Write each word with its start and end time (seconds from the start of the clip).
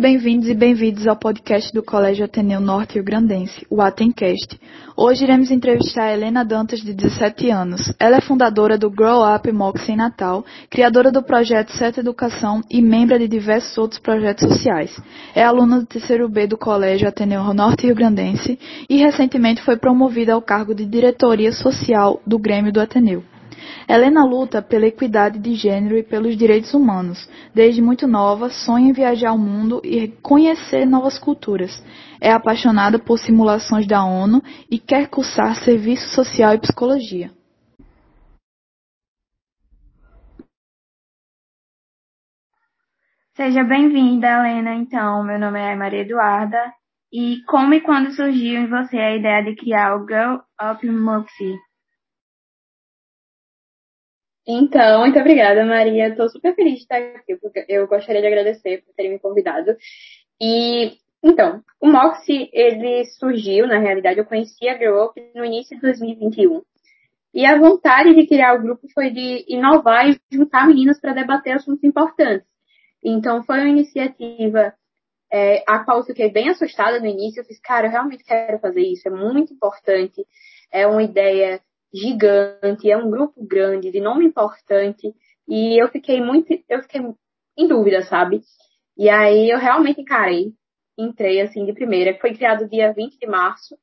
Bem-vindos 0.00 0.48
e 0.48 0.54
bem-vindos 0.54 1.06
ao 1.06 1.14
podcast 1.14 1.70
do 1.74 1.82
Colégio 1.82 2.24
Ateneu 2.24 2.58
Norte 2.58 2.94
Rio 2.94 3.04
Grandense, 3.04 3.66
o 3.68 3.82
Atencast. 3.82 4.58
Hoje 4.96 5.24
iremos 5.24 5.50
entrevistar 5.50 6.04
a 6.04 6.12
Helena 6.14 6.42
Dantas, 6.42 6.80
de 6.80 6.94
17 6.94 7.50
anos. 7.50 7.92
Ela 8.00 8.16
é 8.16 8.20
fundadora 8.22 8.78
do 8.78 8.90
Grow 8.90 9.22
Up 9.22 9.52
Mox 9.52 9.86
em 9.90 9.96
Natal, 9.96 10.42
criadora 10.70 11.12
do 11.12 11.22
projeto 11.22 11.72
Certa 11.72 12.00
Educação 12.00 12.62
e 12.70 12.80
membro 12.80 13.18
de 13.18 13.28
diversos 13.28 13.76
outros 13.76 14.00
projetos 14.00 14.48
sociais. 14.48 14.98
É 15.34 15.44
aluna 15.44 15.80
do 15.80 15.86
terceiro 15.86 16.30
B 16.30 16.46
do 16.46 16.56
Colégio 16.56 17.06
Ateneu 17.06 17.52
Norte 17.52 17.84
Rio 17.84 17.94
Grandense 17.94 18.58
e 18.88 18.96
recentemente 18.96 19.60
foi 19.60 19.76
promovida 19.76 20.32
ao 20.32 20.40
cargo 20.40 20.74
de 20.74 20.86
diretoria 20.86 21.52
social 21.52 22.22
do 22.26 22.38
Grêmio 22.38 22.72
do 22.72 22.80
Ateneu. 22.80 23.22
Helena 23.88 24.24
luta 24.24 24.62
pela 24.62 24.86
equidade 24.86 25.38
de 25.38 25.54
gênero 25.54 25.96
e 25.96 26.02
pelos 26.02 26.36
direitos 26.36 26.74
humanos. 26.74 27.28
Desde 27.54 27.82
muito 27.82 28.06
nova, 28.06 28.50
sonha 28.50 28.90
em 28.90 28.92
viajar 28.92 29.30
ao 29.30 29.38
mundo 29.38 29.80
e 29.84 30.08
conhecer 30.08 30.86
novas 30.86 31.18
culturas. 31.18 31.82
É 32.20 32.30
apaixonada 32.32 32.98
por 32.98 33.18
simulações 33.18 33.86
da 33.86 34.04
ONU 34.04 34.42
e 34.70 34.78
quer 34.78 35.08
cursar 35.08 35.54
serviço 35.56 36.08
social 36.14 36.54
e 36.54 36.58
psicologia. 36.58 37.30
Seja 43.34 43.64
bem-vinda, 43.64 44.26
Helena. 44.28 44.74
Então, 44.74 45.24
meu 45.24 45.38
nome 45.38 45.58
é 45.58 45.74
Maria 45.74 46.02
Eduarda. 46.02 46.72
E 47.12 47.42
como 47.46 47.72
e 47.74 47.80
quando 47.80 48.12
surgiu 48.12 48.60
em 48.60 48.68
você 48.68 48.98
a 48.98 49.16
ideia 49.16 49.42
de 49.42 49.56
criar 49.56 49.96
o 49.96 50.06
Girl 50.06 50.36
Up 50.62 50.86
Moxie? 50.86 51.56
Então, 54.52 55.00
muito 55.00 55.16
obrigada, 55.16 55.64
Maria. 55.64 56.08
Estou 56.08 56.28
super 56.28 56.56
feliz 56.56 56.74
de 56.74 56.80
estar 56.80 56.96
aqui, 56.96 57.36
porque 57.36 57.64
eu 57.68 57.86
gostaria 57.86 58.20
de 58.20 58.26
agradecer 58.26 58.82
por 58.82 58.92
terem 58.94 59.12
me 59.12 59.18
convidado. 59.20 59.76
E, 60.40 60.94
então, 61.22 61.62
o 61.80 61.86
Moxie, 61.86 62.50
ele 62.52 63.04
surgiu, 63.04 63.68
na 63.68 63.78
realidade, 63.78 64.18
eu 64.18 64.24
conheci 64.24 64.68
a 64.68 64.76
Grow 64.76 65.04
Up 65.04 65.22
no 65.36 65.44
início 65.44 65.76
de 65.76 65.82
2021. 65.82 66.62
E 67.32 67.46
a 67.46 67.56
vontade 67.56 68.12
de 68.12 68.26
criar 68.26 68.56
o 68.56 68.62
grupo 68.62 68.88
foi 68.92 69.10
de 69.10 69.44
inovar 69.46 70.10
e 70.10 70.20
juntar 70.32 70.66
meninas 70.66 71.00
para 71.00 71.12
debater 71.12 71.52
assuntos 71.52 71.84
importantes. 71.84 72.44
Então, 73.04 73.44
foi 73.44 73.60
uma 73.60 73.68
iniciativa 73.68 74.74
é, 75.32 75.62
a 75.64 75.84
qual 75.84 75.98
eu 75.98 76.04
fiquei 76.04 76.28
bem 76.28 76.48
assustada 76.48 76.98
no 76.98 77.06
início. 77.06 77.40
Eu 77.40 77.44
fiz, 77.44 77.60
cara, 77.60 77.86
eu 77.86 77.92
realmente 77.92 78.24
quero 78.24 78.58
fazer 78.58 78.82
isso, 78.82 79.06
é 79.06 79.12
muito 79.12 79.54
importante. 79.54 80.26
É 80.72 80.88
uma 80.88 81.04
ideia 81.04 81.60
gigante, 81.92 82.90
é 82.90 82.96
um 82.96 83.10
grupo 83.10 83.44
grande, 83.44 83.90
de 83.90 84.00
nome 84.00 84.26
importante, 84.26 85.14
e 85.48 85.82
eu 85.82 85.88
fiquei 85.88 86.20
muito, 86.20 86.52
eu 86.68 86.82
fiquei 86.82 87.02
em 87.56 87.66
dúvida, 87.66 88.02
sabe? 88.02 88.40
E 88.96 89.08
aí 89.08 89.50
eu 89.50 89.58
realmente 89.58 90.00
encarei, 90.00 90.52
entrei 90.98 91.40
assim 91.40 91.64
de 91.64 91.72
primeira, 91.72 92.18
foi 92.20 92.34
criado 92.34 92.68
dia 92.68 92.92
20 92.92 93.18
de 93.18 93.26
março, 93.26 93.76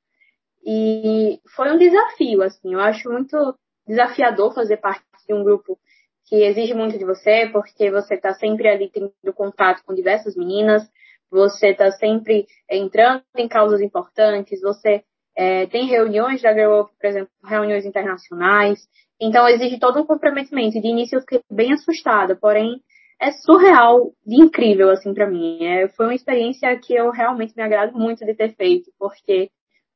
e 0.66 1.40
foi 1.56 1.72
um 1.72 1.78
desafio, 1.78 2.42
assim, 2.42 2.74
eu 2.74 2.80
acho 2.80 3.10
muito 3.10 3.56
desafiador 3.88 4.54
fazer 4.54 4.78
parte 4.78 5.04
de 5.28 5.34
um 5.34 5.44
grupo 5.44 5.80
que 6.26 6.44
exige 6.44 6.74
muito 6.74 6.98
de 6.98 7.06
você, 7.06 7.48
porque 7.52 7.90
você 7.90 8.16
está 8.16 8.34
sempre 8.34 8.68
ali 8.68 8.90
tendo 8.90 9.14
contato 9.34 9.82
com 9.86 9.94
diversas 9.94 10.36
meninas, 10.36 10.84
você 11.32 11.70
está 11.70 11.92
sempre 11.92 12.46
entrando 12.70 13.24
em 13.38 13.48
causas 13.48 13.82
importantes, 13.82 14.62
você 14.62 15.04
é, 15.38 15.68
tem 15.68 15.86
reuniões 15.86 16.42
da 16.42 16.52
Girl 16.52 16.82
Up, 16.82 16.92
por 17.00 17.08
exemplo, 17.08 17.30
reuniões 17.46 17.86
internacionais. 17.86 18.80
Então, 19.22 19.48
exige 19.48 19.80
todo 19.80 20.02
um 20.02 20.06
comprometimento. 20.06 20.82
De 20.82 20.88
início, 20.88 21.18
eu 21.18 21.22
fiquei 21.22 21.42
bem 21.50 21.74
assustada, 21.74 22.36
porém, 22.36 22.82
é 23.22 23.32
surreal 23.32 24.12
de 24.26 24.36
incrível, 24.36 24.90
assim, 24.90 25.14
para 25.14 25.30
mim. 25.30 25.64
É, 25.64 25.88
foi 25.90 26.08
uma 26.08 26.16
experiência 26.16 26.76
que 26.80 26.94
eu 26.94 27.12
realmente 27.12 27.54
me 27.56 27.62
agrado 27.62 27.96
muito 27.96 28.26
de 28.26 28.34
ter 28.34 28.56
feito, 28.56 28.92
porque 28.98 29.52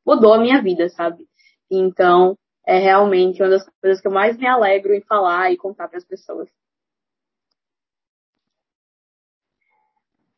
mudou 0.05 0.35
a 0.35 0.39
minha 0.39 0.61
vida, 0.61 0.87
sabe? 0.89 1.25
Então, 1.71 2.37
é 2.65 2.77
realmente 2.77 3.41
uma 3.41 3.49
das 3.49 3.67
coisas 3.81 3.99
que 3.99 4.07
eu 4.07 4.11
mais 4.11 4.37
me 4.37 4.45
alegro 4.45 4.93
em 4.93 5.01
falar 5.01 5.51
e 5.51 5.57
contar 5.57 5.87
para 5.87 5.97
as 5.97 6.05
pessoas. 6.05 6.47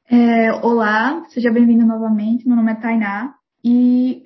É, 0.09 0.53
olá, 0.66 1.25
seja 1.29 1.51
bem-vindo 1.51 1.85
novamente. 1.85 2.47
Meu 2.47 2.56
nome 2.56 2.72
é 2.72 2.75
Tainá 2.75 3.35
e 3.63 4.23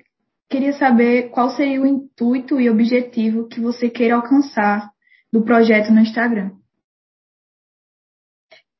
Queria 0.50 0.72
saber 0.72 1.30
qual 1.30 1.50
seria 1.50 1.80
o 1.80 1.86
intuito 1.86 2.60
e 2.60 2.70
objetivo 2.70 3.48
que 3.48 3.60
você 3.60 3.90
queira 3.90 4.16
alcançar 4.16 4.90
do 5.32 5.44
projeto 5.44 5.92
no 5.92 6.00
Instagram. 6.00 6.52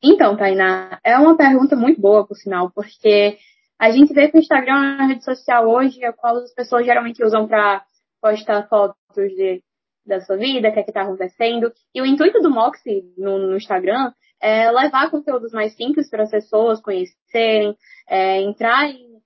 Então, 0.03 0.37
Tainá, 0.37 0.99
é 1.05 1.19
uma 1.19 1.37
pergunta 1.37 1.77
muito 1.77 2.01
boa, 2.01 2.27
por 2.27 2.37
sinal, 2.37 2.71
porque 2.71 3.37
a 3.79 3.91
gente 3.91 4.15
vê 4.15 4.29
que 4.29 4.39
o 4.39 4.41
Instagram 4.41 4.73
é 4.73 4.95
uma 4.97 5.07
rede 5.09 5.25
social 5.25 5.69
hoje, 5.69 6.05
a 6.05 6.13
qual 6.13 6.37
as 6.37 6.55
pessoas 6.55 6.87
geralmente 6.87 7.23
usam 7.23 7.47
para 7.47 7.85
postar 8.21 8.67
fotos 8.69 8.97
de, 9.15 9.63
da 10.07 10.21
sua 10.21 10.37
vida, 10.37 10.69
o 10.69 10.73
que 10.73 10.81
é 10.81 10.83
que 10.83 10.91
está 10.91 11.03
acontecendo. 11.03 11.73
E 11.95 12.01
o 12.01 12.07
intuito 12.07 12.41
do 12.41 12.51
Moxie 12.51 13.03
no, 13.17 13.39
no, 13.39 13.57
Instagram 13.57 14.13
é 14.41 14.71
levar 14.71 15.11
conteúdos 15.11 15.53
mais 15.53 15.75
simples 15.75 16.09
para 16.09 16.23
as 16.23 16.31
pessoas 16.31 16.81
conhecerem, 16.81 17.77
é, 18.09 18.41
entrar 18.41 18.89
em 18.89 19.18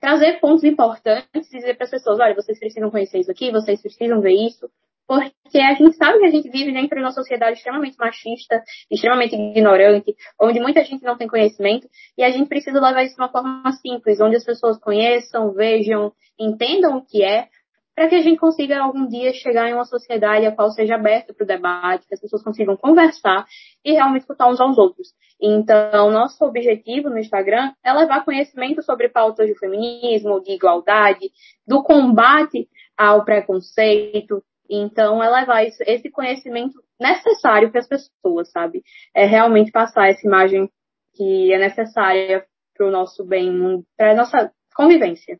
trazer 0.00 0.40
pontos 0.40 0.64
importantes 0.64 1.52
e 1.52 1.58
dizer 1.58 1.74
para 1.74 1.84
as 1.84 1.90
pessoas, 1.90 2.18
olha, 2.20 2.34
vocês 2.34 2.58
precisam 2.58 2.90
conhecer 2.90 3.18
isso 3.18 3.30
aqui, 3.30 3.50
vocês 3.50 3.80
precisam 3.80 4.20
ver 4.20 4.34
isso, 4.34 4.68
porque 5.06 5.58
a 5.58 5.74
gente 5.74 5.96
sabe 5.96 6.18
que 6.18 6.26
a 6.26 6.30
gente 6.30 6.50
vive 6.50 6.72
dentro 6.72 6.96
de 6.96 7.02
uma 7.02 7.12
sociedade 7.12 7.56
extremamente 7.56 7.96
machista, 7.96 8.62
extremamente 8.90 9.36
ignorante, 9.36 10.14
onde 10.40 10.60
muita 10.60 10.84
gente 10.84 11.04
não 11.04 11.16
tem 11.16 11.28
conhecimento, 11.28 11.88
e 12.18 12.24
a 12.24 12.30
gente 12.30 12.48
precisa 12.48 12.80
levar 12.80 13.04
isso 13.04 13.14
de 13.14 13.22
uma 13.22 13.30
forma 13.30 13.70
simples, 13.80 14.20
onde 14.20 14.36
as 14.36 14.44
pessoas 14.44 14.78
conheçam, 14.78 15.52
vejam, 15.52 16.12
entendam 16.38 16.98
o 16.98 17.06
que 17.06 17.22
é, 17.22 17.48
para 17.96 18.08
que 18.08 18.14
a 18.14 18.20
gente 18.20 18.38
consiga 18.38 18.78
algum 18.78 19.08
dia 19.08 19.32
chegar 19.32 19.70
em 19.70 19.72
uma 19.72 19.86
sociedade 19.86 20.44
a 20.44 20.52
qual 20.52 20.70
seja 20.70 20.96
aberta 20.96 21.32
para 21.32 21.44
o 21.44 21.46
debate, 21.46 22.06
que 22.06 22.12
as 22.12 22.20
pessoas 22.20 22.42
consigam 22.42 22.76
conversar 22.76 23.46
e 23.82 23.92
realmente 23.92 24.20
escutar 24.20 24.48
uns 24.48 24.60
aos 24.60 24.76
outros. 24.76 25.14
Então, 25.40 26.10
nosso 26.10 26.44
objetivo 26.44 27.08
no 27.08 27.18
Instagram 27.18 27.72
é 27.82 27.90
levar 27.94 28.22
conhecimento 28.22 28.82
sobre 28.82 29.08
pautas 29.08 29.46
de 29.46 29.58
feminismo, 29.58 30.42
de 30.42 30.52
igualdade, 30.52 31.30
do 31.66 31.82
combate 31.82 32.68
ao 32.94 33.24
preconceito. 33.24 34.44
Então, 34.68 35.22
é 35.22 35.30
levar 35.30 35.64
isso, 35.64 35.82
esse 35.86 36.10
conhecimento 36.10 36.78
necessário 37.00 37.70
para 37.70 37.80
as 37.80 37.88
pessoas, 37.88 38.50
sabe? 38.50 38.82
É 39.14 39.24
realmente 39.24 39.72
passar 39.72 40.08
essa 40.08 40.26
imagem 40.26 40.70
que 41.14 41.50
é 41.50 41.58
necessária 41.58 42.44
para 42.76 42.86
o 42.86 42.90
nosso 42.90 43.24
bem, 43.24 43.82
para 43.96 44.12
a 44.12 44.14
nossa 44.14 44.52
convivência. 44.74 45.38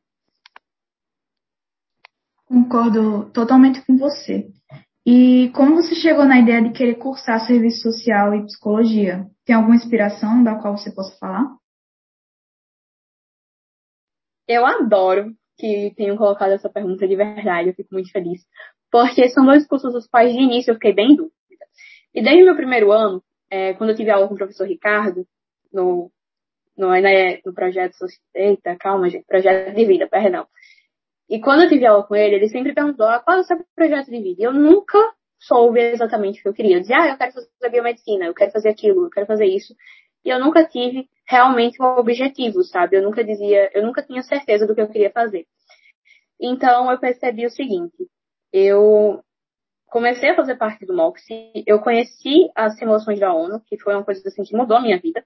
Concordo 2.47 3.31
totalmente 3.33 3.85
com 3.85 3.97
você. 3.97 4.49
E 5.05 5.51
como 5.51 5.77
você 5.77 5.95
chegou 5.95 6.25
na 6.25 6.39
ideia 6.39 6.63
de 6.63 6.73
querer 6.73 6.97
cursar 6.97 7.47
serviço 7.47 7.83
social 7.83 8.35
e 8.35 8.45
psicologia? 8.45 9.27
Tem 9.45 9.55
alguma 9.55 9.77
inspiração 9.77 10.43
da 10.43 10.57
qual 10.57 10.77
você 10.77 10.93
possa 10.93 11.17
falar? 11.19 11.57
Eu 14.49 14.65
adoro 14.65 15.35
que 15.59 15.93
tenham 15.97 16.17
colocado 16.17 16.53
essa 16.53 16.69
pergunta 16.69 17.07
de 17.07 17.17
verdade, 17.17 17.69
eu 17.69 17.75
fico 17.75 17.93
muito 17.93 18.11
feliz. 18.11 18.43
Porque 18.91 19.29
são 19.29 19.45
dois 19.45 19.67
cursos 19.67 19.93
dos 19.93 20.07
quais 20.07 20.33
de 20.33 20.41
início 20.41 20.71
eu 20.71 20.75
fiquei 20.75 20.93
bem 20.93 21.13
em 21.13 21.17
dúvida. 21.17 21.67
E 22.15 22.23
desde 22.23 22.43
o 22.43 22.47
meu 22.47 22.57
primeiro 22.57 22.93
ano, 22.93 23.23
é, 23.51 23.75
quando 23.75 23.91
eu 23.91 23.97
tive 23.97 24.11
aula 24.11 24.29
com 24.29 24.35
o 24.35 24.39
professor 24.39 24.67
Ricardo, 24.67 25.27
no, 25.73 26.11
no, 26.77 26.91
né, 26.91 27.41
no 27.45 27.53
projeto. 27.53 27.95
Eita, 28.35 28.77
calma, 28.77 29.09
gente, 29.09 29.25
projeto 29.27 29.75
de 29.75 29.85
vida, 29.85 30.09
perdão. 30.09 30.47
E 31.29 31.41
quando 31.41 31.63
eu 31.63 31.69
tive 31.69 31.87
aula 31.87 32.05
com 32.05 32.15
ele, 32.15 32.37
ele 32.37 32.49
sempre 32.49 32.73
perguntou 32.73 33.07
ah, 33.07 33.21
qual 33.21 33.39
é 33.39 33.41
o 33.41 33.45
seu 33.45 33.59
projeto 33.75 34.11
de 34.11 34.23
vida. 34.23 34.43
E 34.43 34.45
eu 34.45 34.53
nunca 34.53 34.99
soube 35.39 35.81
exatamente 35.81 36.39
o 36.39 36.43
que 36.43 36.49
eu 36.49 36.55
queria. 36.55 36.77
Eu 36.77 36.81
dizia, 36.81 36.97
ah, 36.97 37.09
eu 37.09 37.17
quero 37.17 37.33
fazer 37.33 37.71
biomedicina, 37.71 38.27
eu 38.27 38.35
quero 38.35 38.53
fazer 38.53 38.69
aquilo, 38.69 39.05
eu 39.07 39.11
quero 39.11 39.27
fazer 39.27 39.47
isso. 39.47 39.75
E 40.25 40.29
eu 40.31 40.41
nunca 40.41 40.65
tive 40.65 41.09
realmente 41.27 41.81
um 41.83 41.87
objetivo, 41.99 42.63
sabe? 42.63 42.97
Eu 42.97 43.03
nunca 43.03 43.25
dizia, 43.25 43.71
eu 43.75 43.83
nunca 43.83 44.03
tinha 44.03 44.23
certeza 44.23 44.67
do 44.67 44.75
que 44.75 44.81
eu 44.81 44.89
queria 44.89 45.11
fazer. 45.11 45.47
Então 46.41 46.91
eu 46.91 46.99
percebi 46.99 47.47
o 47.47 47.51
seguinte, 47.51 48.09
eu 48.53 49.21
comecei 49.87 50.31
a 50.31 50.37
fazer 50.37 50.57
parte 50.57 50.85
do 50.85 50.95
MOXIE, 50.95 51.65
eu 51.67 51.81
conheci 51.81 52.51
as 52.55 52.77
simulações 52.79 53.19
da 53.19 53.33
ONU, 53.33 53.61
que 53.67 53.79
foi 53.79 53.95
uma 53.95 54.05
coisa 54.05 54.27
assim 54.27 54.43
que 54.43 54.57
mudou 54.57 54.77
a 54.77 54.83
minha 54.83 54.99
vida. 54.99 55.25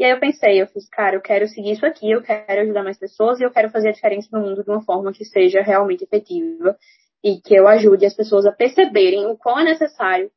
E 0.00 0.04
aí 0.04 0.12
eu 0.12 0.18
pensei, 0.18 0.62
eu 0.62 0.66
fiz, 0.66 0.88
cara, 0.88 1.16
eu 1.16 1.20
quero 1.20 1.46
seguir 1.46 1.72
isso 1.72 1.84
aqui, 1.84 2.10
eu 2.10 2.22
quero 2.22 2.62
ajudar 2.62 2.82
mais 2.82 2.98
pessoas 2.98 3.38
e 3.38 3.42
eu 3.42 3.50
quero 3.50 3.68
fazer 3.68 3.90
a 3.90 3.92
diferença 3.92 4.30
no 4.32 4.42
mundo 4.42 4.64
de 4.64 4.70
uma 4.70 4.82
forma 4.82 5.12
que 5.12 5.26
seja 5.26 5.60
realmente 5.60 6.04
efetiva 6.04 6.74
e 7.22 7.38
que 7.38 7.54
eu 7.54 7.68
ajude 7.68 8.06
as 8.06 8.14
pessoas 8.14 8.46
a 8.46 8.52
perceberem 8.52 9.26
o 9.26 9.36
quão 9.36 9.58
é 9.58 9.64
necessário 9.64 10.32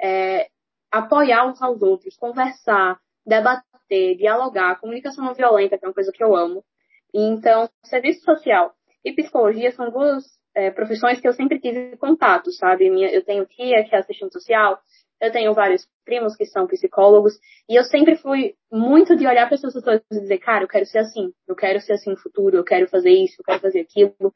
é, 0.00 0.48
apoiar 0.90 1.46
uns 1.46 1.60
aos 1.60 1.82
outros, 1.82 2.16
conversar, 2.16 2.98
debater, 3.26 4.16
dialogar, 4.16 4.80
comunicação 4.80 5.22
não 5.22 5.34
violenta, 5.34 5.76
que 5.76 5.84
é 5.84 5.88
uma 5.88 5.94
coisa 5.94 6.10
que 6.10 6.24
eu 6.24 6.34
amo. 6.34 6.64
Então, 7.12 7.68
serviço 7.84 8.24
social 8.24 8.72
e 9.04 9.12
psicologia 9.12 9.72
são 9.72 9.90
duas 9.90 10.24
é, 10.54 10.70
profissões 10.70 11.20
que 11.20 11.28
eu 11.28 11.34
sempre 11.34 11.60
tive 11.60 11.98
contato, 11.98 12.50
sabe? 12.50 12.88
Minha, 12.88 13.10
eu 13.10 13.22
tenho 13.22 13.44
tia 13.44 13.84
que 13.84 13.94
é 13.94 13.98
assistente 13.98 14.32
social, 14.32 14.78
Eu 15.20 15.32
tenho 15.32 15.54
vários 15.54 15.88
primos 16.04 16.36
que 16.36 16.44
são 16.44 16.66
psicólogos, 16.66 17.38
e 17.68 17.74
eu 17.74 17.84
sempre 17.84 18.16
fui 18.16 18.54
muito 18.70 19.16
de 19.16 19.26
olhar 19.26 19.46
para 19.46 19.54
essas 19.54 19.72
pessoas 19.72 20.02
e 20.12 20.20
dizer, 20.20 20.38
cara, 20.38 20.64
eu 20.64 20.68
quero 20.68 20.86
ser 20.86 20.98
assim, 20.98 21.32
eu 21.48 21.56
quero 21.56 21.80
ser 21.80 21.94
assim 21.94 22.10
no 22.10 22.18
futuro, 22.18 22.56
eu 22.56 22.64
quero 22.64 22.88
fazer 22.88 23.10
isso, 23.10 23.36
eu 23.40 23.44
quero 23.44 23.60
fazer 23.60 23.80
aquilo. 23.80 24.34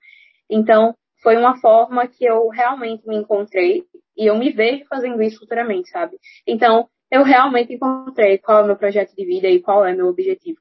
Então, 0.48 0.94
foi 1.22 1.36
uma 1.36 1.60
forma 1.60 2.06
que 2.08 2.24
eu 2.24 2.48
realmente 2.48 3.06
me 3.06 3.16
encontrei 3.16 3.84
e 4.16 4.26
eu 4.26 4.36
me 4.36 4.50
vejo 4.50 4.84
fazendo 4.86 5.22
isso 5.22 5.38
futuramente, 5.38 5.90
sabe? 5.90 6.18
Então, 6.46 6.88
eu 7.10 7.22
realmente 7.22 7.74
encontrei 7.74 8.38
qual 8.38 8.60
é 8.60 8.62
o 8.62 8.66
meu 8.66 8.76
projeto 8.76 9.14
de 9.14 9.24
vida 9.24 9.48
e 9.48 9.60
qual 9.60 9.84
é 9.84 9.92
o 9.92 9.96
meu 9.96 10.06
objetivo. 10.06 10.58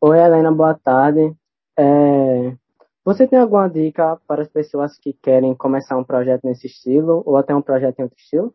Oi, 0.00 0.18
Helena, 0.18 0.50
boa 0.50 0.74
tarde. 0.74 1.36
É... 1.78 2.56
Você 3.04 3.26
tem 3.26 3.38
alguma 3.38 3.68
dica 3.68 4.16
para 4.28 4.42
as 4.42 4.48
pessoas 4.48 4.96
que 4.96 5.12
querem 5.12 5.56
começar 5.56 5.98
um 5.98 6.04
projeto 6.04 6.44
nesse 6.44 6.68
estilo 6.68 7.22
ou 7.26 7.36
até 7.36 7.54
um 7.54 7.62
projeto 7.62 7.98
em 7.98 8.02
outro 8.04 8.18
estilo? 8.18 8.54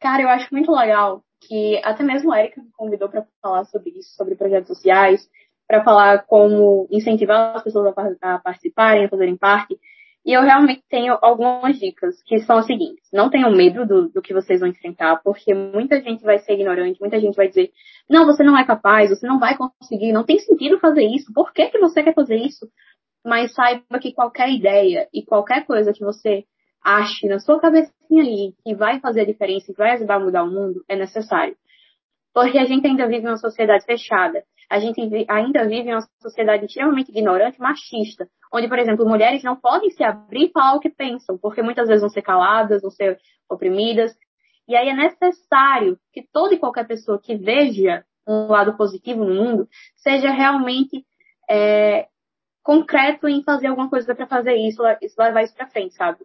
Cara, 0.00 0.22
eu 0.22 0.28
acho 0.28 0.52
muito 0.52 0.72
legal 0.72 1.22
que 1.40 1.80
até 1.84 2.02
mesmo 2.02 2.32
a 2.32 2.40
Erika 2.40 2.62
me 2.62 2.70
convidou 2.72 3.08
para 3.08 3.26
falar 3.42 3.64
sobre 3.66 3.90
isso, 3.90 4.14
sobre 4.14 4.34
projetos 4.34 4.68
sociais, 4.68 5.28
para 5.68 5.84
falar 5.84 6.24
como 6.26 6.88
incentivar 6.90 7.56
as 7.56 7.62
pessoas 7.62 7.94
a, 7.96 8.34
a 8.34 8.38
participarem, 8.38 9.04
a 9.04 9.08
fazerem 9.08 9.36
parte. 9.36 9.78
E 10.24 10.32
eu 10.32 10.42
realmente 10.42 10.84
tenho 10.88 11.18
algumas 11.20 11.78
dicas, 11.78 12.22
que 12.22 12.38
são 12.40 12.58
as 12.58 12.66
seguintes. 12.66 13.08
Não 13.12 13.28
tenham 13.28 13.50
medo 13.50 13.84
do, 13.84 14.08
do, 14.08 14.22
que 14.22 14.32
vocês 14.32 14.60
vão 14.60 14.68
enfrentar, 14.68 15.20
porque 15.22 15.52
muita 15.52 16.00
gente 16.00 16.22
vai 16.22 16.38
ser 16.38 16.52
ignorante, 16.52 17.00
muita 17.00 17.18
gente 17.18 17.34
vai 17.34 17.48
dizer, 17.48 17.72
não, 18.08 18.24
você 18.24 18.44
não 18.44 18.56
é 18.56 18.64
capaz, 18.64 19.10
você 19.10 19.26
não 19.26 19.40
vai 19.40 19.56
conseguir, 19.56 20.12
não 20.12 20.24
tem 20.24 20.38
sentido 20.38 20.78
fazer 20.78 21.04
isso, 21.04 21.32
por 21.32 21.52
que, 21.52 21.66
que 21.66 21.78
você 21.78 22.04
quer 22.04 22.14
fazer 22.14 22.36
isso? 22.36 22.68
Mas 23.24 23.52
saiba 23.52 23.98
que 24.00 24.12
qualquer 24.12 24.48
ideia 24.50 25.08
e 25.12 25.24
qualquer 25.24 25.66
coisa 25.66 25.92
que 25.92 26.04
você 26.04 26.44
ache 26.84 27.26
na 27.28 27.38
sua 27.38 27.60
cabecinha 27.60 28.22
ali 28.22 28.54
que 28.64 28.74
vai 28.74 29.00
fazer 29.00 29.22
a 29.22 29.26
diferença 29.26 29.70
e 29.70 29.74
vai 29.74 29.92
ajudar 29.92 30.16
a 30.16 30.20
mudar 30.20 30.44
o 30.44 30.50
mundo, 30.50 30.84
é 30.88 30.96
necessário. 30.96 31.56
Porque 32.34 32.58
a 32.58 32.64
gente 32.64 32.86
ainda 32.86 33.06
vive 33.06 33.24
numa 33.24 33.36
sociedade 33.36 33.84
fechada. 33.84 34.42
A 34.70 34.78
gente 34.78 35.00
ainda 35.28 35.66
vive 35.66 35.90
em 35.90 35.94
uma 35.94 36.06
sociedade 36.20 36.64
extremamente 36.64 37.10
ignorante, 37.10 37.60
machista, 37.60 38.28
onde, 38.52 38.68
por 38.68 38.78
exemplo, 38.78 39.08
mulheres 39.08 39.42
não 39.42 39.56
podem 39.56 39.90
se 39.90 40.02
abrir 40.02 40.46
e 40.46 40.52
falar 40.52 40.74
o 40.74 40.80
que 40.80 40.90
pensam, 40.90 41.38
porque 41.38 41.62
muitas 41.62 41.88
vezes 41.88 42.02
vão 42.02 42.10
ser 42.10 42.22
caladas, 42.22 42.82
vão 42.82 42.90
ser 42.90 43.18
oprimidas. 43.48 44.14
E 44.68 44.76
aí 44.76 44.88
é 44.88 44.94
necessário 44.94 45.98
que 46.12 46.22
toda 46.32 46.54
e 46.54 46.58
qualquer 46.58 46.86
pessoa 46.86 47.20
que 47.20 47.36
veja 47.36 48.04
um 48.26 48.46
lado 48.46 48.76
positivo 48.76 49.24
no 49.24 49.34
mundo 49.34 49.68
seja 49.96 50.30
realmente 50.30 51.04
é, 51.50 52.06
concreto 52.62 53.28
em 53.28 53.42
fazer 53.42 53.66
alguma 53.66 53.90
coisa 53.90 54.14
para 54.14 54.26
fazer 54.26 54.54
isso, 54.54 54.82
isso 55.00 55.20
levar 55.20 55.42
isso 55.42 55.54
para 55.54 55.66
frente, 55.66 55.94
sabe? 55.94 56.20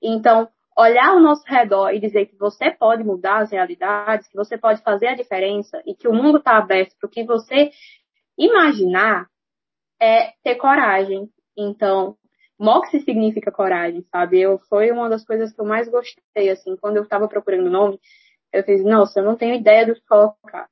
Então, 0.00 0.48
olhar 0.80 1.10
ao 1.10 1.20
nosso 1.20 1.44
redor 1.46 1.90
e 1.90 2.00
dizer 2.00 2.26
que 2.26 2.36
você 2.36 2.70
pode 2.70 3.04
mudar 3.04 3.38
as 3.38 3.50
realidades, 3.50 4.26
que 4.28 4.36
você 4.36 4.56
pode 4.56 4.82
fazer 4.82 5.08
a 5.08 5.14
diferença 5.14 5.82
e 5.86 5.94
que 5.94 6.08
o 6.08 6.12
mundo 6.12 6.38
está 6.38 6.56
aberto 6.56 6.96
para 6.98 7.06
o 7.06 7.10
que 7.10 7.24
você 7.24 7.70
imaginar, 8.38 9.26
é 10.00 10.32
ter 10.42 10.54
coragem. 10.56 11.28
Então, 11.56 12.16
Moxie 12.58 13.00
significa 13.00 13.52
coragem, 13.52 14.02
sabe? 14.10 14.40
Eu 14.40 14.58
foi 14.58 14.90
uma 14.90 15.08
das 15.08 15.24
coisas 15.24 15.52
que 15.52 15.60
eu 15.60 15.64
mais 15.64 15.88
gostei, 15.88 16.50
assim, 16.50 16.76
quando 16.76 16.96
eu 16.96 17.02
estava 17.02 17.28
procurando 17.28 17.66
o 17.66 17.70
nome, 17.70 18.00
eu 18.52 18.62
fiz, 18.64 18.82
nossa, 18.84 19.20
eu 19.20 19.24
não 19.24 19.36
tenho 19.36 19.54
ideia 19.54 19.86
do 19.86 19.94
que 19.94 20.04
colocar. 20.06 20.68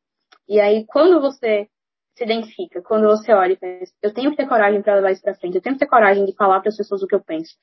E 0.49 0.58
aí, 0.60 0.87
quando 0.87 1.20
você 1.20 1.69
se 2.19 2.25
identifica, 2.25 2.82
quando 2.82 3.06
você 3.06 3.32
olha 3.32 3.53
e 3.53 3.56
pensa, 3.56 3.93
eu 4.03 4.12
tenho 4.12 4.31
que 4.31 4.37
ter 4.37 4.49
coragem 4.49 4.82
para 4.82 4.97
levar 4.97 5.12
isso 5.12 5.23
para 5.23 5.35
frente, 5.35 5.55
eu 5.55 5.62
tenho 5.62 5.76
que 5.76 5.81
ter 5.81 5.87
coragem 5.87 6.25
de 6.25 6.35
falar 6.35 6.61
para 6.61 6.69
as 6.69 6.76
pessoas 6.76 7.03
o 7.03 7.06
que 7.06 7.15
eu 7.15 7.23
penso, 7.23 7.55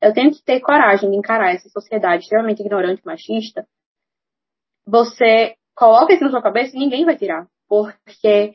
eu 0.00 0.14
tenho 0.14 0.30
que 0.30 0.42
ter 0.42 0.60
coragem 0.60 1.10
de 1.10 1.16
encarar 1.16 1.52
essa 1.52 1.68
sociedade 1.68 2.22
extremamente 2.22 2.60
ignorante, 2.60 3.02
machista, 3.04 3.66
você 4.86 5.56
coloca 5.74 6.12
isso 6.12 6.22
na 6.22 6.30
sua 6.30 6.42
cabeça 6.42 6.76
e 6.76 6.78
ninguém 6.78 7.04
vai 7.04 7.16
tirar, 7.16 7.46
porque 7.68 8.54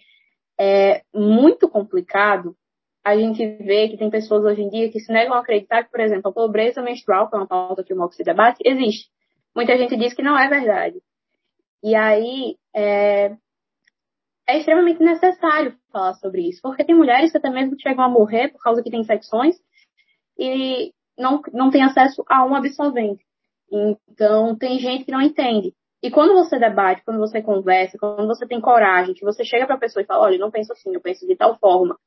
é 0.59 1.01
muito 1.13 1.69
complicado 1.69 2.55
a 3.03 3.15
gente 3.15 3.45
vê 3.63 3.87
que 3.89 3.97
tem 3.97 4.09
pessoas 4.09 4.43
hoje 4.43 4.61
em 4.61 4.69
dia 4.69 4.91
que 4.91 4.99
se 4.99 5.11
negam 5.11 5.33
a 5.33 5.39
acreditar 5.39 5.83
que, 5.83 5.91
por 5.91 5.99
exemplo, 5.99 6.29
a 6.29 6.33
pobreza 6.33 6.81
menstrual, 6.81 7.29
que 7.29 7.35
é 7.35 7.39
uma 7.39 7.47
pauta 7.47 7.83
que 7.83 7.93
o 7.93 7.97
Mox 7.97 8.17
debate, 8.17 8.59
existe. 8.63 9.09
Muita 9.55 9.77
gente 9.77 9.97
diz 9.97 10.13
que 10.13 10.21
não 10.21 10.37
é 10.37 10.47
verdade. 10.47 11.01
E 11.81 11.95
aí, 11.95 12.55
é, 12.75 13.35
é 14.49 14.57
extremamente 14.57 15.01
necessário 15.01 15.75
falar 15.91 16.13
sobre 16.15 16.47
isso, 16.47 16.59
porque 16.61 16.83
tem 16.83 16.95
mulheres 16.95 17.31
que 17.31 17.37
até 17.37 17.49
mesmo 17.49 17.79
chegam 17.79 18.03
a 18.03 18.09
morrer 18.09 18.49
por 18.49 18.61
causa 18.61 18.81
que 18.81 18.89
tem 18.89 19.01
infecções 19.01 19.55
e 20.37 20.91
não, 21.17 21.41
não 21.53 21.69
tem 21.69 21.83
acesso 21.83 22.23
a 22.27 22.45
um 22.45 22.55
absolvente. 22.55 23.23
Então, 23.71 24.55
tem 24.57 24.79
gente 24.79 25.05
que 25.05 25.11
não 25.11 25.21
entende. 25.21 25.73
E 26.01 26.09
quando 26.09 26.33
você 26.33 26.57
debate, 26.57 27.03
quando 27.03 27.19
você 27.19 27.41
conversa, 27.41 27.97
quando 27.99 28.25
você 28.25 28.47
tem 28.47 28.59
coragem, 28.59 29.13
que 29.13 29.23
você 29.23 29.43
chega 29.43 29.65
para 29.67 29.75
a 29.75 29.79
pessoa 29.79 30.01
e 30.01 30.05
fala, 30.05 30.23
olha, 30.23 30.35
eu 30.35 30.39
não 30.39 30.49
penso 30.49 30.71
assim, 30.71 30.93
eu 30.93 31.01
penso 31.01 31.27
de 31.27 31.35
tal 31.35 31.59
forma. 31.59 31.97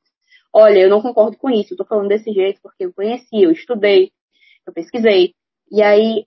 Olha, 0.51 0.79
eu 0.79 0.89
não 0.89 1.01
concordo 1.01 1.37
com 1.37 1.49
isso, 1.49 1.73
eu 1.73 1.77
tô 1.77 1.85
falando 1.85 2.09
desse 2.09 2.31
jeito 2.31 2.59
porque 2.61 2.85
eu 2.85 2.93
conheci, 2.93 3.41
eu 3.41 3.51
estudei, 3.51 4.11
eu 4.67 4.73
pesquisei. 4.73 5.33
E 5.71 5.81
aí, 5.81 6.25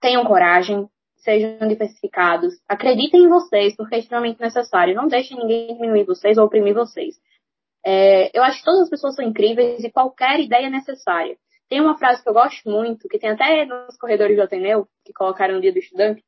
tenham 0.00 0.24
coragem, 0.24 0.88
sejam 1.22 1.66
diversificados, 1.68 2.54
acreditem 2.68 3.24
em 3.24 3.28
vocês, 3.28 3.74
porque 3.76 3.94
é 3.94 3.98
extremamente 3.98 4.40
necessário. 4.40 4.94
Não 4.94 5.06
deixem 5.06 5.36
ninguém 5.36 5.74
diminuir 5.74 6.04
vocês 6.04 6.36
ou 6.36 6.44
oprimir 6.44 6.74
vocês. 6.74 7.14
É, 7.84 8.36
eu 8.36 8.42
acho 8.42 8.58
que 8.58 8.64
todas 8.64 8.82
as 8.82 8.90
pessoas 8.90 9.14
são 9.14 9.24
incríveis 9.24 9.82
e 9.82 9.90
qualquer 9.90 10.40
ideia 10.40 10.66
é 10.66 10.70
necessária. 10.70 11.36
Tem 11.68 11.80
uma 11.80 11.96
frase 11.96 12.22
que 12.22 12.28
eu 12.28 12.34
gosto 12.34 12.68
muito, 12.68 13.08
que 13.08 13.18
tem 13.18 13.30
até 13.30 13.64
nos 13.64 13.96
corredores 13.96 14.36
do 14.36 14.42
Ateneu, 14.42 14.86
que 15.04 15.12
colocaram 15.12 15.54
no 15.54 15.60
dia 15.60 15.72
do 15.72 15.78
estudante, 15.78 16.22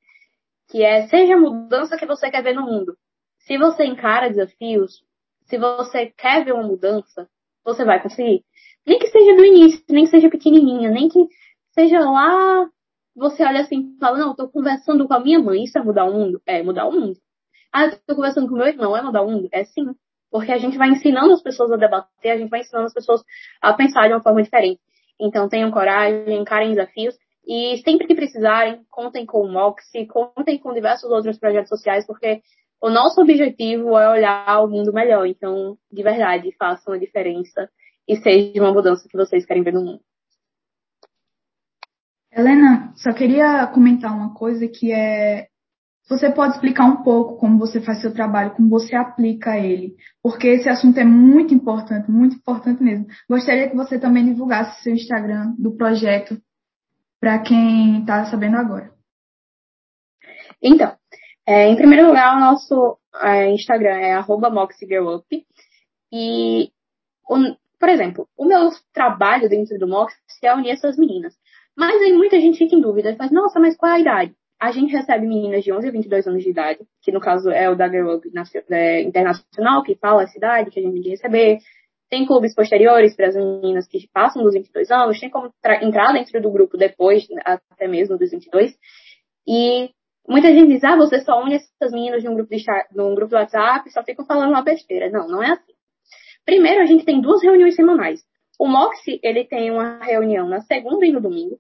que 0.70 0.82
é 0.82 1.06
seja 1.08 1.34
a 1.34 1.40
mudança 1.40 1.96
que 1.96 2.06
você 2.06 2.30
quer 2.30 2.42
ver 2.42 2.54
no 2.54 2.62
mundo. 2.62 2.96
Se 3.40 3.58
você 3.58 3.84
encara 3.84 4.30
desafios, 4.30 5.04
se 5.46 5.58
você 5.58 6.06
quer 6.16 6.44
ver 6.44 6.54
uma 6.54 6.66
mudança, 6.66 7.28
você 7.64 7.84
vai 7.84 8.02
conseguir. 8.02 8.44
Nem 8.86 8.98
que 8.98 9.08
seja 9.08 9.34
no 9.34 9.44
início, 9.44 9.84
nem 9.90 10.04
que 10.04 10.10
seja 10.10 10.30
pequenininha, 10.30 10.90
nem 10.90 11.08
que 11.08 11.26
seja 11.72 12.00
lá 12.00 12.68
você 13.14 13.44
olha 13.44 13.60
assim 13.60 13.94
e 13.94 13.98
fala, 13.98 14.18
não, 14.18 14.28
eu 14.28 14.34
tô 14.34 14.48
conversando 14.48 15.06
com 15.06 15.14
a 15.14 15.20
minha 15.20 15.38
mãe, 15.38 15.64
isso 15.64 15.78
é 15.78 15.82
mudar 15.82 16.04
o 16.04 16.12
mundo? 16.12 16.40
É 16.46 16.62
mudar 16.62 16.86
o 16.86 16.92
mundo. 16.92 17.18
Ah, 17.72 17.86
eu 17.86 17.98
tô 18.06 18.14
conversando 18.16 18.48
com 18.48 18.54
meu 18.54 18.66
irmão, 18.66 18.96
é 18.96 19.02
mudar 19.02 19.22
o 19.22 19.30
mundo? 19.30 19.48
É 19.52 19.64
sim. 19.64 19.94
Porque 20.30 20.50
a 20.50 20.58
gente 20.58 20.76
vai 20.76 20.88
ensinando 20.90 21.32
as 21.32 21.42
pessoas 21.42 21.70
a 21.72 21.76
debater, 21.76 22.32
a 22.32 22.38
gente 22.38 22.50
vai 22.50 22.60
ensinando 22.60 22.86
as 22.86 22.94
pessoas 22.94 23.22
a 23.62 23.72
pensar 23.72 24.08
de 24.08 24.14
uma 24.14 24.22
forma 24.22 24.42
diferente. 24.42 24.80
Então 25.20 25.48
tenham 25.48 25.70
coragem, 25.70 26.40
encarem 26.40 26.70
desafios 26.70 27.16
e 27.46 27.80
sempre 27.84 28.06
que 28.06 28.14
precisarem, 28.14 28.84
contem 28.90 29.26
com 29.26 29.42
o 29.42 29.48
Moxie, 29.48 30.06
contem 30.06 30.58
com 30.58 30.72
diversos 30.72 31.10
outros 31.10 31.38
projetos 31.38 31.68
sociais, 31.68 32.06
porque 32.06 32.40
o 32.80 32.90
nosso 32.90 33.20
objetivo 33.20 33.96
é 33.98 34.10
olhar 34.10 34.62
o 34.62 34.68
mundo 34.68 34.92
melhor. 34.92 35.26
Então, 35.26 35.78
de 35.92 36.02
verdade, 36.02 36.52
façam 36.58 36.94
a 36.94 36.98
diferença 36.98 37.68
e 38.08 38.16
seja 38.16 38.60
uma 38.62 38.72
mudança 38.72 39.08
que 39.08 39.16
vocês 39.16 39.46
querem 39.46 39.62
ver 39.62 39.72
no 39.72 39.84
mundo. 39.84 40.00
Helena, 42.36 42.92
só 42.96 43.12
queria 43.12 43.66
comentar 43.68 44.12
uma 44.12 44.34
coisa 44.34 44.66
que 44.66 44.90
é 44.90 45.48
você 46.08 46.30
pode 46.30 46.54
explicar 46.54 46.84
um 46.84 47.02
pouco 47.02 47.38
como 47.38 47.58
você 47.58 47.80
faz 47.80 48.00
seu 48.00 48.12
trabalho, 48.12 48.54
como 48.54 48.68
você 48.68 48.94
aplica 48.94 49.56
ele, 49.56 49.96
porque 50.22 50.48
esse 50.48 50.68
assunto 50.68 50.98
é 50.98 51.04
muito 51.04 51.54
importante, 51.54 52.10
muito 52.10 52.36
importante 52.36 52.82
mesmo. 52.82 53.06
Gostaria 53.28 53.70
que 53.70 53.76
você 53.76 53.98
também 53.98 54.26
divulgasse 54.26 54.82
seu 54.82 54.92
Instagram 54.92 55.54
do 55.58 55.74
projeto 55.76 56.36
para 57.18 57.38
quem 57.38 58.00
está 58.00 58.26
sabendo 58.26 58.56
agora. 58.58 58.92
Então, 60.60 60.94
é, 61.46 61.68
em 61.68 61.76
primeiro 61.76 62.08
lugar, 62.08 62.36
o 62.36 62.40
nosso 62.40 62.98
é, 63.22 63.50
Instagram 63.52 63.96
é 63.96 64.22
@moxgirlup 64.26 65.46
e, 66.12 66.70
o, 67.28 67.56
por 67.80 67.88
exemplo, 67.88 68.28
o 68.36 68.44
meu 68.44 68.70
trabalho 68.92 69.48
dentro 69.48 69.78
do 69.78 69.88
Mox 69.88 70.12
é 70.42 70.54
unir 70.54 70.72
essas 70.72 70.98
meninas. 70.98 71.34
Mas 71.76 72.00
aí 72.02 72.12
muita 72.12 72.40
gente 72.40 72.58
fica 72.58 72.74
em 72.74 72.80
dúvida, 72.80 73.16
faz, 73.16 73.30
nossa, 73.30 73.58
mas 73.58 73.76
qual 73.76 73.92
a 73.92 74.00
idade? 74.00 74.34
A 74.60 74.70
gente 74.70 74.92
recebe 74.92 75.26
meninas 75.26 75.64
de 75.64 75.72
11 75.72 75.88
a 75.88 75.90
22 75.90 76.26
anos 76.26 76.42
de 76.42 76.50
idade, 76.50 76.80
que 77.02 77.12
no 77.12 77.20
caso 77.20 77.50
é 77.50 77.68
o 77.68 77.74
da 77.74 77.88
Girl 77.88 78.18
é, 78.70 79.02
Internacional, 79.02 79.82
que 79.82 79.96
fala 79.96 80.22
essa 80.22 80.38
idade, 80.38 80.70
que 80.70 80.78
a 80.78 80.82
gente 80.82 80.94
tem 80.94 81.02
que 81.02 81.10
receber. 81.10 81.58
Tem 82.08 82.24
clubes 82.24 82.54
posteriores 82.54 83.16
para 83.16 83.28
as 83.28 83.34
meninas 83.34 83.88
que 83.88 84.08
passam 84.12 84.42
dos 84.42 84.54
22 84.54 84.90
anos, 84.90 85.18
tem 85.18 85.28
como 85.28 85.52
entrar 85.82 86.12
dentro 86.12 86.40
do 86.40 86.50
grupo 86.50 86.76
depois, 86.76 87.26
até 87.44 87.88
mesmo 87.88 88.16
dos 88.16 88.30
22. 88.30 88.72
E 89.46 89.90
muita 90.28 90.48
gente 90.48 90.68
diz, 90.68 90.84
ah, 90.84 90.96
você 90.96 91.20
só 91.20 91.42
une 91.42 91.56
essas 91.56 91.92
meninas 91.92 92.22
num 92.22 92.34
grupo 92.34 92.54
de, 92.54 92.64
num 92.94 93.14
grupo 93.14 93.30
de 93.30 93.34
WhatsApp, 93.34 93.90
só 93.90 94.02
ficam 94.04 94.24
falando 94.24 94.50
uma 94.50 94.62
besteira. 94.62 95.10
Não, 95.10 95.26
não 95.26 95.42
é 95.42 95.50
assim. 95.50 95.72
Primeiro, 96.44 96.82
a 96.82 96.86
gente 96.86 97.04
tem 97.04 97.20
duas 97.20 97.42
reuniões 97.42 97.74
semanais. 97.74 98.20
O 98.58 98.68
Moxie, 98.68 99.18
ele 99.22 99.44
tem 99.44 99.70
uma 99.70 99.98
reunião 99.98 100.48
na 100.48 100.60
segunda 100.60 101.04
e 101.04 101.12
no 101.12 101.20
domingo. 101.20 101.58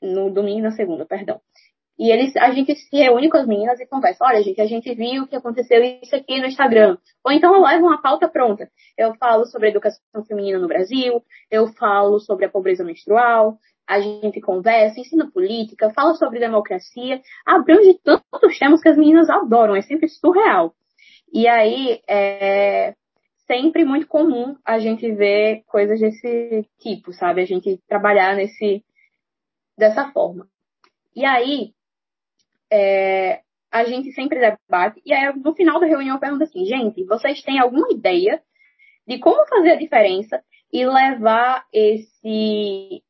No 0.00 0.30
domingo 0.30 0.60
e 0.60 0.62
na 0.62 0.70
segunda, 0.72 1.04
perdão. 1.04 1.40
E 1.98 2.12
eles, 2.12 2.36
a 2.36 2.52
gente 2.52 2.76
se 2.76 2.96
reúne 2.96 3.28
com 3.28 3.38
as 3.38 3.46
meninas 3.46 3.80
e 3.80 3.86
conversa. 3.86 4.24
Olha, 4.24 4.40
gente, 4.40 4.60
a 4.60 4.66
gente 4.66 4.94
viu 4.94 5.26
que 5.26 5.34
aconteceu 5.34 5.82
isso 5.82 6.14
aqui 6.14 6.40
no 6.40 6.46
Instagram. 6.46 6.96
Ou 7.24 7.32
então 7.32 7.52
eu 7.52 7.62
levo 7.62 7.86
uma 7.86 8.00
pauta 8.00 8.28
pronta. 8.28 8.70
Eu 8.96 9.14
falo 9.16 9.44
sobre 9.46 9.66
a 9.66 9.70
educação 9.70 10.24
feminina 10.26 10.60
no 10.60 10.68
Brasil, 10.68 11.20
eu 11.50 11.66
falo 11.72 12.20
sobre 12.20 12.44
a 12.44 12.48
pobreza 12.48 12.84
menstrual, 12.84 13.58
a 13.84 14.00
gente 14.00 14.40
conversa, 14.40 15.00
ensina 15.00 15.28
política, 15.28 15.90
fala 15.90 16.14
sobre 16.14 16.38
democracia, 16.38 17.20
abrange 17.44 17.98
tantos 18.04 18.58
temas 18.58 18.80
que 18.80 18.88
as 18.88 18.96
meninas 18.96 19.28
adoram, 19.28 19.74
é 19.74 19.82
sempre 19.82 20.08
surreal. 20.08 20.74
E 21.32 21.48
aí, 21.48 22.00
é 22.08 22.94
sempre 23.48 23.84
muito 23.84 24.06
comum 24.06 24.54
a 24.64 24.78
gente 24.78 25.10
ver 25.10 25.62
coisas 25.66 25.98
desse 25.98 26.68
tipo, 26.78 27.12
sabe? 27.14 27.40
A 27.40 27.46
gente 27.46 27.80
trabalhar 27.88 28.36
nesse, 28.36 28.84
dessa 29.78 30.10
forma. 30.10 30.46
E 31.14 31.24
aí, 31.24 31.72
é, 32.70 33.40
a 33.70 33.84
gente 33.84 34.12
sempre 34.12 34.40
debate, 34.40 35.00
e 35.04 35.12
aí 35.12 35.32
no 35.36 35.54
final 35.54 35.80
da 35.80 35.86
reunião 35.86 36.16
eu 36.16 36.20
pergunto 36.20 36.44
assim, 36.44 36.64
gente, 36.64 37.04
vocês 37.04 37.42
têm 37.42 37.58
alguma 37.58 37.88
ideia 37.90 38.42
de 39.06 39.18
como 39.18 39.46
fazer 39.46 39.72
a 39.72 39.76
diferença 39.76 40.42
e 40.72 40.84
levar 40.84 41.64
esse, 41.72 43.02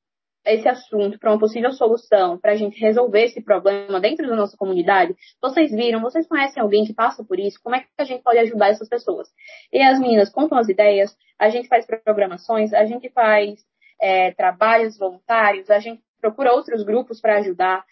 esse 0.44 0.68
assunto 0.68 1.18
para 1.18 1.30
uma 1.30 1.38
possível 1.38 1.72
solução, 1.72 2.38
para 2.38 2.52
a 2.52 2.56
gente 2.56 2.78
resolver 2.78 3.24
esse 3.24 3.40
problema 3.40 4.00
dentro 4.00 4.28
da 4.28 4.36
nossa 4.36 4.56
comunidade? 4.56 5.14
Vocês 5.40 5.72
viram, 5.72 6.00
vocês 6.00 6.26
conhecem 6.26 6.62
alguém 6.62 6.84
que 6.84 6.94
passa 6.94 7.24
por 7.24 7.38
isso? 7.38 7.60
Como 7.62 7.74
é 7.74 7.80
que 7.80 7.88
a 7.98 8.04
gente 8.04 8.22
pode 8.22 8.38
ajudar 8.38 8.68
essas 8.68 8.88
pessoas? 8.88 9.28
E 9.72 9.80
as 9.80 9.98
meninas 9.98 10.30
contam 10.30 10.58
as 10.58 10.68
ideias, 10.68 11.16
a 11.38 11.48
gente 11.48 11.68
faz 11.68 11.84
programações, 11.86 12.72
a 12.72 12.84
gente 12.84 13.08
faz 13.10 13.64
é, 14.00 14.32
trabalhos 14.32 14.96
voluntários, 14.98 15.70
a 15.70 15.78
gente 15.78 16.02
procura 16.20 16.52
outros 16.52 16.82
grupos 16.84 17.20
para 17.20 17.38
ajudar. 17.38 17.84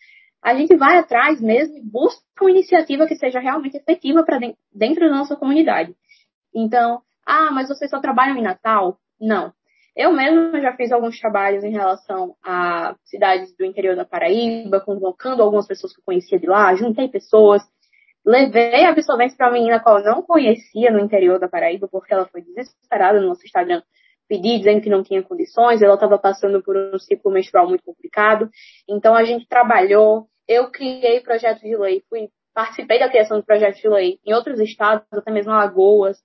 A 0.43 0.55
gente 0.55 0.77
vai 0.77 0.99
atrás 0.99 1.41
mesmo 1.41 1.77
e 1.77 1.83
busca 1.83 2.23
uma 2.41 2.51
iniciativa 2.51 3.07
que 3.07 3.17
seja 3.17 3.41
realmente 3.41 3.77
efetiva 3.77 4.23
para 4.23 4.39
dentro 4.73 5.09
da 5.09 5.17
nossa 5.17 5.37
comunidade. 5.37 5.95
Então, 6.55 7.03
ah, 7.27 7.51
mas 7.51 7.69
vocês 7.69 7.91
só 7.91 8.01
trabalham 8.01 8.37
em 8.37 8.43
Natal? 8.43 8.99
Não. 9.21 9.53
Eu 9.97 10.13
mesma 10.13 10.61
já 10.61 10.77
fiz 10.77 10.93
alguns 10.93 11.19
trabalhos 11.19 11.65
em 11.65 11.71
relação 11.71 12.37
a 12.45 12.95
cidades 13.05 13.57
do 13.57 13.65
interior 13.65 13.97
da 13.97 14.05
Paraíba, 14.05 14.79
convocando 14.79 15.43
algumas 15.43 15.67
pessoas 15.67 15.95
que 15.95 16.01
eu 16.01 16.05
conhecia 16.05 16.39
de 16.39 16.47
lá, 16.47 16.75
juntei 16.75 17.09
pessoas, 17.09 17.63
levei 18.25 18.85
absorventes 18.85 19.37
para 19.37 19.47
uma 19.47 19.55
menina 19.55 19.81
que 19.81 19.89
eu 19.89 20.03
não 20.03 20.21
conhecia 20.21 20.91
no 20.91 21.01
interior 21.01 21.39
da 21.39 21.49
Paraíba, 21.49 21.89
porque 21.89 22.13
ela 22.13 22.27
foi 22.27 22.43
desesperada 22.43 23.19
no 23.21 23.29
nosso 23.29 23.45
Instagram 23.45 23.83
pedir, 24.29 24.59
dizendo 24.59 24.81
que 24.81 24.91
não 24.91 25.03
tinha 25.03 25.23
condições, 25.23 25.83
ela 25.83 25.95
estava 25.95 26.19
passando 26.19 26.63
por 26.63 26.77
um 26.77 26.99
ciclo 26.99 27.31
menstrual 27.31 27.69
muito 27.69 27.85
complicado. 27.85 28.49
Então 28.89 29.15
a 29.15 29.25
gente 29.25 29.47
trabalhou, 29.49 30.27
eu 30.49 30.71
criei 30.71 31.21
projetos 31.21 31.63
de 31.63 31.77
lei, 31.77 32.03
fui 32.09 32.29
participei 32.55 32.99
da 32.99 33.11
criação 33.11 33.39
do 33.39 33.45
projeto 33.45 33.77
de 33.77 33.89
lei 33.89 34.19
em 34.25 34.33
outros 34.33 34.59
estados, 34.61 35.07
até 35.13 35.31
mesmo 35.31 35.53
Alagoas, 35.53 36.17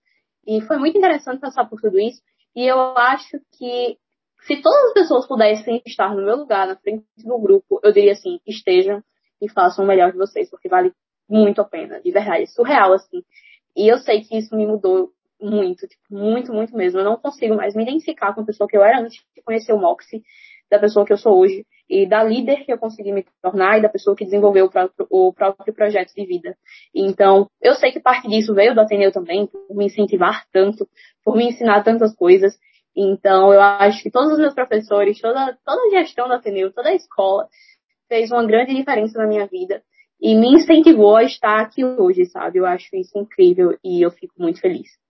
e 0.48 0.62
foi 0.62 0.78
muito 0.78 0.98
interessante 0.98 1.42
passar 1.42 1.66
por 1.66 1.80
tudo 1.82 2.00
isso. 2.00 2.22
E 2.56 2.66
eu 2.66 2.80
acho 2.98 3.38
que 3.58 3.98
se 4.48 4.62
todas 4.62 4.86
as 4.86 4.94
pessoas 4.94 5.28
pudessem 5.28 5.82
estar 5.86 6.16
no 6.16 6.24
meu 6.24 6.38
lugar, 6.38 6.68
na 6.68 6.78
frente 6.78 7.04
do 7.18 7.38
grupo, 7.38 7.82
eu 7.84 7.92
diria 7.92 8.14
assim, 8.14 8.40
estejam 8.48 9.04
e 9.42 9.50
façam 9.50 9.84
o 9.84 9.88
melhor 9.88 10.12
de 10.12 10.18
vocês, 10.18 10.50
porque 10.50 10.70
vale 10.70 10.94
muito 11.30 11.62
a 11.62 11.66
pena, 11.66 12.02
de 12.02 12.12
verdade, 12.12 12.44
é 12.44 12.48
surreal, 12.48 12.94
assim. 12.94 13.24
E 13.76 13.88
eu 13.88 13.98
sei 14.00 14.22
que 14.22 14.38
isso 14.38 14.56
me 14.56 14.66
mudou 14.66 15.12
muito, 15.42 15.88
tipo, 15.88 16.04
muito, 16.10 16.54
muito 16.54 16.76
mesmo. 16.76 17.00
Eu 17.00 17.06
não 17.06 17.18
consigo 17.18 17.56
mais 17.56 17.76
me 17.76 17.84
identificar 17.84 18.34
com 18.34 18.42
a 18.42 18.46
pessoa 18.46 18.68
que 18.68 18.78
eu 18.78 18.84
era 18.84 19.00
antes 19.00 19.24
de 19.36 19.42
conhecer 19.44 19.74
o 19.74 19.80
Moxie, 19.80 20.24
da 20.70 20.80
pessoa 20.80 21.06
que 21.06 21.12
eu 21.12 21.18
sou 21.18 21.38
hoje, 21.38 21.66
e 21.90 22.06
da 22.06 22.24
líder 22.24 22.64
que 22.64 22.72
eu 22.72 22.78
consegui 22.78 23.12
me 23.12 23.26
tornar 23.42 23.78
e 23.78 23.82
da 23.82 23.90
pessoa 23.90 24.16
que 24.16 24.24
desenvolveu 24.24 24.66
o 24.66 24.70
próprio, 24.70 25.08
o 25.10 25.34
próprio 25.34 25.74
projeto 25.74 26.14
de 26.16 26.26
vida. 26.26 26.56
Então, 26.96 27.50
eu 27.62 27.76
sei 27.76 27.92
que 27.92 28.00
parte 28.00 28.30
disso 28.30 28.54
veio 28.54 28.74
do 28.74 28.80
Ateneu 28.80 29.12
também, 29.12 29.46
por 29.46 29.76
me 29.76 29.88
incentivar 29.88 30.46
tanto, 30.54 30.88
por 31.24 31.36
me 31.36 31.50
ensinar 31.50 31.84
tantas 31.84 32.16
coisas. 32.16 32.58
Então, 32.96 33.54
eu 33.54 33.60
acho 33.60 34.02
que 34.02 34.10
todos 34.10 34.32
os 34.32 34.40
meus 34.40 34.54
professores, 34.54 35.20
toda, 35.20 35.58
toda 35.66 35.82
a 35.88 36.00
gestão 36.00 36.28
do 36.28 36.34
Ateneu, 36.34 36.72
toda 36.72 36.90
a 36.90 36.96
escola, 36.96 37.48
fez 38.08 38.32
uma 38.32 38.46
grande 38.46 38.74
diferença 38.74 39.18
na 39.18 39.28
minha 39.28 39.46
vida 39.48 39.84
e 40.22 40.36
me 40.36 40.54
incentivou 40.54 41.16
a 41.16 41.24
estar 41.24 41.60
aqui 41.60 41.84
hoje, 41.84 42.26
sabe? 42.26 42.60
Eu 42.60 42.66
acho 42.66 42.96
isso 42.96 43.18
incrível 43.18 43.78
e 43.84 44.02
eu 44.02 44.12
fico 44.12 44.36
muito 44.38 44.62
feliz. 44.62 45.01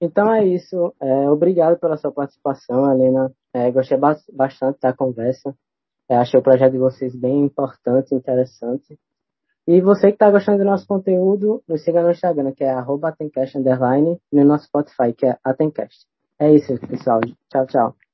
Então 0.00 0.32
é 0.32 0.44
isso. 0.44 0.94
É, 1.00 1.30
obrigado 1.30 1.78
pela 1.78 1.96
sua 1.96 2.12
participação, 2.12 2.90
Helena. 2.92 3.32
É, 3.52 3.70
gostei 3.70 3.96
ba 3.96 4.16
bastante 4.32 4.78
da 4.80 4.92
conversa. 4.92 5.54
É, 6.08 6.16
achei 6.16 6.38
o 6.38 6.42
projeto 6.42 6.72
de 6.72 6.78
vocês 6.78 7.14
bem 7.16 7.44
importante, 7.44 8.14
interessante. 8.14 8.98
E 9.66 9.80
você 9.80 10.08
que 10.08 10.14
está 10.14 10.30
gostando 10.30 10.58
do 10.58 10.64
nosso 10.64 10.86
conteúdo, 10.86 11.62
nos 11.66 11.82
siga 11.82 12.02
no 12.02 12.10
Instagram, 12.10 12.52
que 12.52 12.62
é 12.62 12.70
arroba 12.70 13.12
e 13.20 14.36
no 14.36 14.44
nosso 14.44 14.66
Spotify, 14.66 15.12
que 15.12 15.26
é 15.26 15.36
Atencast. 15.42 16.06
É 16.38 16.52
isso, 16.52 16.78
pessoal. 16.86 17.20
Tchau, 17.50 17.66
tchau. 17.66 18.05